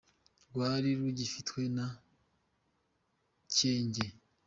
[0.49, 1.87] rwari rugifitwe na
[3.55, 4.05] Cyenge.